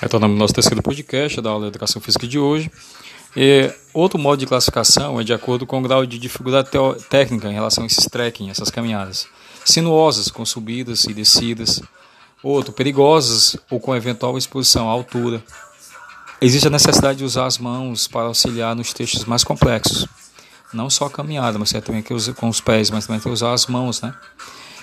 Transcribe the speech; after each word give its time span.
Retornamos 0.00 0.36
ao 0.36 0.38
nosso 0.38 0.54
terceiro 0.54 0.80
podcast 0.80 1.40
da 1.40 1.50
aula 1.50 1.62
de 1.62 1.68
Educação 1.68 2.00
Física 2.00 2.24
de 2.24 2.38
hoje. 2.38 2.70
E 3.36 3.68
outro 3.92 4.16
modo 4.16 4.38
de 4.38 4.46
classificação 4.46 5.20
é 5.20 5.24
de 5.24 5.32
acordo 5.32 5.66
com 5.66 5.80
o 5.80 5.82
grau 5.82 6.06
de 6.06 6.20
dificuldade 6.20 6.70
técnica 7.10 7.48
em 7.48 7.52
relação 7.52 7.82
a 7.82 7.86
esses 7.88 8.04
trekking, 8.06 8.48
essas 8.48 8.70
caminhadas. 8.70 9.26
Sinuosas, 9.64 10.30
com 10.30 10.46
subidas 10.46 11.04
e 11.04 11.12
descidas. 11.12 11.82
Outro, 12.44 12.72
perigosas 12.72 13.56
ou 13.68 13.80
com 13.80 13.94
eventual 13.94 14.38
exposição 14.38 14.88
à 14.88 14.92
altura. 14.92 15.42
Existe 16.40 16.68
a 16.68 16.70
necessidade 16.70 17.18
de 17.18 17.24
usar 17.24 17.46
as 17.46 17.58
mãos 17.58 18.06
para 18.06 18.26
auxiliar 18.26 18.76
nos 18.76 18.92
textos 18.92 19.24
mais 19.24 19.42
complexos. 19.42 20.06
Não 20.72 20.88
só 20.88 21.06
a 21.06 21.10
caminhada, 21.10 21.58
mas 21.58 21.72
também 21.72 22.04
com 22.04 22.48
os 22.48 22.60
pés, 22.60 22.88
mas 22.88 23.08
também 23.08 23.20
usar 23.32 23.52
as 23.52 23.66
mãos, 23.66 24.00
né? 24.00 24.14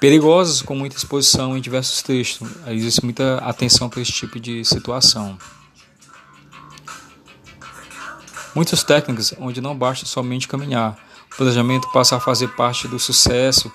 Perigosas 0.00 0.62
com 0.62 0.74
muita 0.74 0.96
exposição 0.96 1.56
em 1.56 1.60
diversos 1.60 2.02
textos. 2.02 2.48
Existe 2.68 3.04
muita 3.04 3.38
atenção 3.38 3.88
para 3.88 4.00
esse 4.00 4.12
tipo 4.12 4.38
de 4.38 4.64
situação. 4.64 5.38
Muitas 8.54 8.82
técnicas 8.82 9.34
onde 9.38 9.60
não 9.60 9.76
basta 9.76 10.06
somente 10.06 10.48
caminhar. 10.48 10.96
O 11.32 11.36
planejamento 11.36 11.90
passa 11.92 12.16
a 12.16 12.20
fazer 12.20 12.48
parte 12.48 12.88
do 12.88 12.98
sucesso 12.98 13.70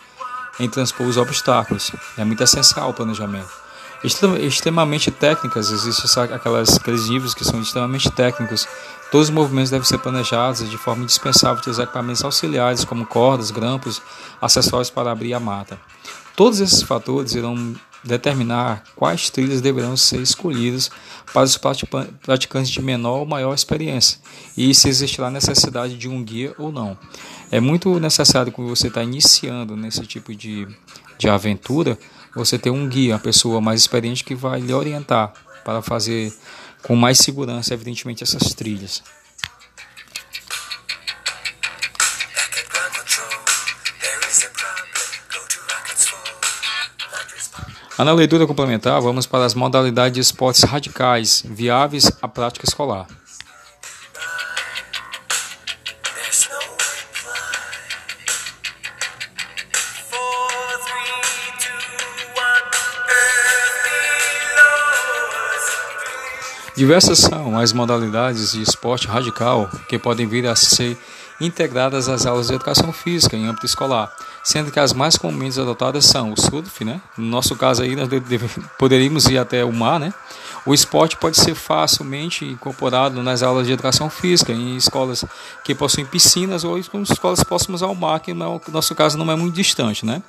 em 0.60 0.70
transpor 0.70 1.08
os 1.08 1.18
obstáculos. 1.18 1.92
É 2.18 2.24
muito 2.24 2.42
essencial 2.42 2.90
o 2.90 2.94
planejamento. 2.94 3.61
Extremamente 4.04 5.12
técnicas, 5.12 5.70
existem 5.70 6.24
aquelas, 6.24 6.76
aqueles 6.76 7.08
níveis 7.08 7.34
que 7.36 7.46
são 7.46 7.62
extremamente 7.62 8.10
técnicos. 8.10 8.68
Todos 9.12 9.28
os 9.28 9.34
movimentos 9.34 9.70
devem 9.70 9.86
ser 9.86 10.00
planejados 10.00 10.68
de 10.68 10.78
forma 10.78 11.04
indispensável, 11.04 11.58
utilizar 11.58 11.84
equipamentos 11.84 12.24
auxiliares 12.24 12.84
como 12.84 13.06
cordas, 13.06 13.52
grampos, 13.52 14.02
acessórios 14.42 14.90
para 14.90 15.12
abrir 15.12 15.34
a 15.34 15.40
mata. 15.40 15.80
Todos 16.36 16.60
esses 16.60 16.82
fatores 16.82 17.36
irão 17.36 17.76
determinar 18.04 18.84
quais 18.96 19.30
trilhas 19.30 19.62
deverão 19.62 19.96
ser 19.96 20.22
escolhidas 20.22 20.90
para 21.32 21.44
os 21.44 21.56
praticantes 21.56 22.72
de 22.72 22.82
menor 22.82 23.20
ou 23.20 23.26
maior 23.26 23.54
experiência 23.54 24.20
e 24.58 24.74
se 24.74 24.90
existirá 24.90 25.30
necessidade 25.30 25.98
de 25.98 26.10
um 26.10 26.24
guia 26.24 26.54
ou 26.58 26.72
não. 26.72 26.98
É 27.52 27.60
muito 27.60 28.00
necessário 28.00 28.52
quando 28.52 28.70
você 28.70 28.88
está 28.88 29.04
iniciando 29.04 29.76
nesse 29.76 30.02
tipo 30.08 30.34
de, 30.34 30.68
de 31.18 31.30
aventura, 31.30 31.98
você 32.36 32.58
ter 32.58 32.70
um 32.70 32.88
guia, 32.88 33.14
uma 33.14 33.20
pessoa 33.20 33.60
mais 33.60 33.82
experiente 33.82 34.24
que 34.24 34.36
vai 34.36 34.60
lhe 34.60 34.74
orientar 34.74 35.34
para 35.64 35.82
fazer 35.82 36.34
com 36.84 36.96
mais 36.96 37.18
segurança, 37.18 37.74
evidentemente, 37.74 38.24
essas 38.24 38.54
trilhas. 38.54 39.04
Na 47.98 48.14
leitura 48.14 48.48
complementar, 48.48 49.00
vamos 49.00 49.28
para 49.28 49.46
as 49.46 49.54
modalidades 49.54 50.16
de 50.16 50.22
esportes 50.22 50.64
radicais 50.64 51.44
viáveis 51.46 52.12
à 52.20 52.28
prática 52.28 52.66
escolar. 52.68 53.06
Diversas 66.82 67.20
são 67.20 67.60
as 67.60 67.74
modalidades 67.74 68.54
de 68.54 68.64
esporte 68.64 69.06
radical 69.08 69.70
que 69.88 70.00
podem 70.00 70.26
vir 70.26 70.48
a 70.48 70.56
ser 70.56 70.98
integradas 71.40 72.10
às 72.10 72.26
aulas 72.26 72.48
de 72.48 72.56
educação 72.56 72.92
física 72.92 73.38
em 73.38 73.46
âmbito 73.46 73.68
escolar, 73.68 74.12
sendo 74.44 74.72
que 74.72 74.80
as 74.80 74.92
mais 74.92 75.16
comumente 75.16 75.62
adotadas 75.62 76.06
são 76.06 76.34
o 76.34 76.42
surf, 76.42 76.84
né? 76.84 77.00
No 77.16 77.28
nosso 77.28 77.56
caso 77.56 77.84
aí, 77.84 77.96
nós 77.96 78.10
poderíamos 78.80 79.28
ir 79.28 79.38
até 79.38 79.64
o 79.64 79.72
mar, 79.72 80.00
né? 80.00 80.12
O 80.66 80.74
esporte 80.74 81.16
pode 81.18 81.38
ser 81.38 81.54
facilmente 81.54 82.46
incorporado 82.46 83.22
nas 83.22 83.44
aulas 83.44 83.68
de 83.68 83.74
educação 83.74 84.10
física, 84.10 84.52
em 84.52 84.76
escolas 84.76 85.24
que 85.64 85.76
possuem 85.76 86.08
piscinas 86.08 86.64
ou 86.64 86.80
em 86.80 86.82
escolas 87.04 87.44
próximas 87.44 87.84
ao 87.84 87.94
mar, 87.94 88.20
que 88.22 88.34
no 88.34 88.60
nosso 88.70 88.96
caso 88.96 89.20
não 89.20 89.32
é 89.32 89.36
muito 89.36 89.54
distante, 89.54 90.04
né? 90.04 90.24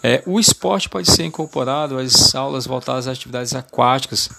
É, 0.00 0.22
o 0.26 0.40
esporte 0.40 0.88
pode 0.88 1.10
ser 1.10 1.24
incorporado 1.24 1.98
às 1.98 2.34
aulas 2.34 2.66
voltadas 2.66 3.06
às 3.06 3.12
atividades 3.16 3.54
aquáticas, 3.54 4.30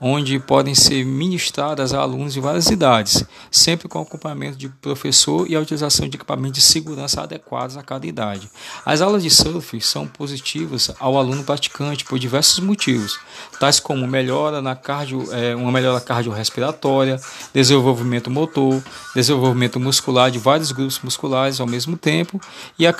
onde 0.00 0.38
podem 0.38 0.74
ser 0.74 1.04
ministradas 1.04 1.92
a 1.92 2.00
alunos 2.00 2.32
de 2.32 2.40
várias 2.40 2.70
idades, 2.70 3.24
sempre 3.50 3.88
com 3.88 4.00
acompanhamento 4.00 4.56
de 4.56 4.68
professor 4.68 5.48
e 5.50 5.56
a 5.56 5.60
utilização 5.60 6.08
de 6.08 6.16
equipamentos 6.16 6.60
de 6.60 6.60
segurança 6.60 7.22
adequados 7.22 7.76
a 7.76 7.82
cada 7.82 8.06
idade. 8.06 8.50
As 8.84 9.00
aulas 9.00 9.22
de 9.22 9.30
surf 9.30 9.80
são 9.80 10.06
positivas 10.06 10.90
ao 10.98 11.18
aluno 11.18 11.42
praticante 11.44 12.04
por 12.04 12.18
diversos 12.18 12.60
motivos, 12.60 13.18
tais 13.58 13.80
como 13.80 14.06
melhora 14.06 14.62
na 14.62 14.76
cardio, 14.76 15.26
é, 15.32 15.54
uma 15.54 15.72
melhora 15.72 16.00
cardiorrespiratória, 16.00 17.20
desenvolvimento 17.52 18.30
motor, 18.30 18.82
desenvolvimento 19.14 19.80
muscular 19.80 20.30
de 20.30 20.38
vários 20.38 20.72
grupos 20.72 21.00
musculares 21.00 21.60
ao 21.60 21.66
mesmo 21.66 21.96
tempo 21.96 22.40
e 22.78 22.86
a 22.86 22.94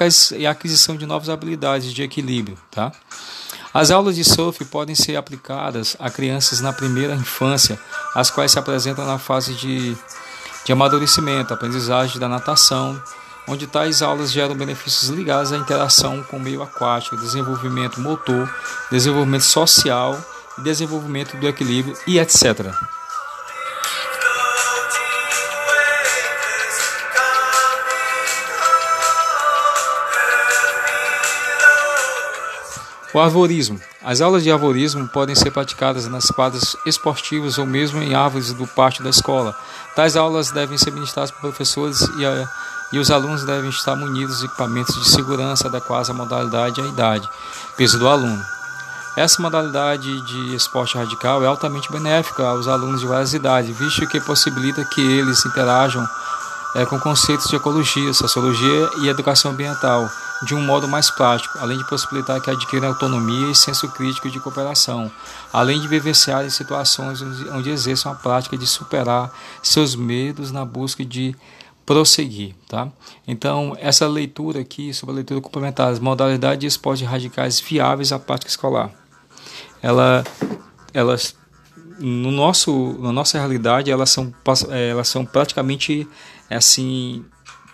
aquisição 0.50 0.96
de 0.96 1.06
novas 1.06 1.28
habilidades 1.28 1.92
de 1.92 2.02
equilíbrio. 2.02 2.58
Tá? 2.70 2.92
As 3.72 3.90
aulas 3.90 4.16
de 4.16 4.24
surf 4.24 4.64
podem 4.64 4.94
ser 4.94 5.16
aplicadas 5.16 5.96
a 5.98 6.10
crianças 6.10 6.60
na 6.60 6.72
primeira 6.72 7.14
infância, 7.14 7.78
as 8.14 8.30
quais 8.30 8.52
se 8.52 8.58
apresentam 8.58 9.06
na 9.06 9.18
fase 9.18 9.54
de, 9.54 9.96
de 10.64 10.72
amadurecimento, 10.72 11.52
aprendizagem 11.52 12.18
da 12.18 12.28
natação, 12.28 13.00
onde 13.46 13.66
tais 13.66 14.02
aulas 14.02 14.32
geram 14.32 14.54
benefícios 14.54 15.10
ligados 15.10 15.52
à 15.52 15.56
interação 15.56 16.22
com 16.22 16.38
o 16.38 16.40
meio 16.40 16.62
aquático, 16.62 17.16
desenvolvimento 17.16 18.00
motor, 18.00 18.48
desenvolvimento 18.90 19.44
social, 19.44 20.18
desenvolvimento 20.58 21.36
do 21.36 21.46
equilíbrio 21.46 21.96
e 22.06 22.18
etc. 22.18 22.74
O 33.14 33.18
arvorismo. 33.18 33.80
As 34.04 34.20
aulas 34.20 34.42
de 34.42 34.52
arvorismo 34.52 35.08
podem 35.08 35.34
ser 35.34 35.50
praticadas 35.50 36.06
nas 36.08 36.26
quadras 36.26 36.76
esportivas 36.84 37.56
ou 37.56 37.64
mesmo 37.64 38.02
em 38.02 38.14
árvores 38.14 38.52
do 38.52 38.66
pátio 38.66 39.02
da 39.02 39.08
escola. 39.08 39.56
Tais 39.96 40.14
aulas 40.14 40.50
devem 40.50 40.76
ser 40.76 40.90
ministradas 40.90 41.30
por 41.30 41.40
professores 41.40 42.00
e, 42.18 42.26
a, 42.26 42.46
e 42.92 42.98
os 42.98 43.10
alunos 43.10 43.44
devem 43.44 43.70
estar 43.70 43.96
munidos 43.96 44.40
de 44.40 44.44
equipamentos 44.44 44.94
de 44.94 45.08
segurança 45.08 45.68
adequados 45.68 46.10
à 46.10 46.12
modalidade 46.12 46.80
e 46.80 46.84
à 46.84 46.86
idade, 46.86 47.28
peso 47.78 47.98
do 47.98 48.06
aluno. 48.06 48.44
Essa 49.16 49.40
modalidade 49.40 50.20
de 50.26 50.54
esporte 50.54 50.96
radical 50.96 51.42
é 51.42 51.46
altamente 51.46 51.90
benéfica 51.90 52.46
aos 52.46 52.68
alunos 52.68 53.00
de 53.00 53.06
várias 53.06 53.32
idades, 53.32 53.76
visto 53.76 54.06
que 54.06 54.20
possibilita 54.20 54.84
que 54.84 55.00
eles 55.00 55.44
interajam 55.46 56.06
é, 56.76 56.84
com 56.84 57.00
conceitos 57.00 57.48
de 57.48 57.56
ecologia, 57.56 58.12
sociologia 58.12 58.90
e 58.98 59.08
educação 59.08 59.50
ambiental 59.50 60.08
de 60.42 60.54
um 60.54 60.60
modo 60.60 60.86
mais 60.86 61.10
prático, 61.10 61.58
além 61.58 61.78
de 61.78 61.88
possibilitar 61.88 62.40
que 62.40 62.50
adquiram 62.50 62.88
autonomia 62.88 63.50
e 63.50 63.54
senso 63.54 63.88
crítico 63.88 64.30
de 64.30 64.38
cooperação, 64.40 65.10
além 65.52 65.80
de 65.80 65.88
vivenciar 65.88 66.48
situações 66.50 67.20
onde 67.22 67.70
exerçam 67.70 68.12
a 68.12 68.14
prática 68.14 68.56
de 68.56 68.66
superar 68.66 69.32
seus 69.62 69.96
medos 69.96 70.52
na 70.52 70.64
busca 70.64 71.04
de 71.04 71.34
prosseguir, 71.84 72.54
tá? 72.68 72.88
Então, 73.26 73.74
essa 73.80 74.06
leitura 74.06 74.60
aqui 74.60 74.92
sobre 74.92 75.14
a 75.14 75.16
leitura 75.16 75.40
complementar, 75.40 75.90
as 75.90 75.98
modalidades 75.98 76.60
de 76.60 76.66
esportes 76.66 77.06
radicais 77.06 77.58
viáveis 77.60 78.12
à 78.12 78.18
prática 78.18 78.50
escolar. 78.50 78.90
Ela, 79.82 80.22
elas 80.92 81.34
no 81.98 82.30
nosso, 82.30 82.96
na 83.00 83.10
nossa 83.10 83.38
realidade, 83.38 83.90
elas 83.90 84.10
são, 84.10 84.32
elas 84.70 85.08
são 85.08 85.24
praticamente 85.24 86.06
assim 86.48 87.24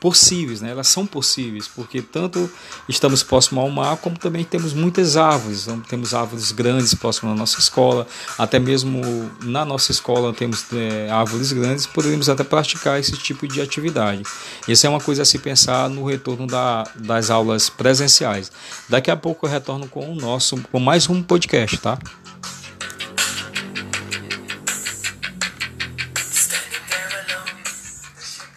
possíveis, 0.04 0.60
né? 0.60 0.70
elas 0.70 0.88
são 0.88 1.06
possíveis, 1.06 1.66
porque 1.66 2.02
tanto 2.02 2.50
estamos 2.86 3.22
próximo 3.22 3.58
ao 3.58 3.70
mar, 3.70 3.96
como 3.96 4.18
também 4.18 4.44
temos 4.44 4.74
muitas 4.74 5.16
árvores, 5.16 5.62
então, 5.62 5.80
temos 5.80 6.12
árvores 6.12 6.52
grandes 6.52 6.92
próximo 6.92 7.30
da 7.30 7.38
nossa 7.38 7.58
escola, 7.58 8.06
até 8.36 8.58
mesmo 8.58 9.00
na 9.42 9.64
nossa 9.64 9.92
escola 9.92 10.34
temos 10.34 10.66
é, 10.74 11.08
árvores 11.10 11.52
grandes, 11.52 11.86
poderíamos 11.86 12.28
até 12.28 12.44
praticar 12.44 13.00
esse 13.00 13.12
tipo 13.12 13.48
de 13.48 13.62
atividade. 13.62 14.24
Isso 14.68 14.86
é 14.86 14.90
uma 14.90 15.00
coisa 15.00 15.22
a 15.22 15.24
se 15.24 15.38
pensar 15.38 15.88
no 15.88 16.04
retorno 16.04 16.46
da, 16.46 16.86
das 16.96 17.30
aulas 17.30 17.70
presenciais. 17.70 18.52
Daqui 18.90 19.10
a 19.10 19.16
pouco 19.16 19.46
eu 19.46 19.50
retorno 19.50 19.88
com 19.88 20.12
o 20.12 20.14
nosso, 20.14 20.60
com 20.70 20.78
mais 20.78 21.08
um 21.08 21.22
podcast, 21.22 21.78
tá? 21.78 21.98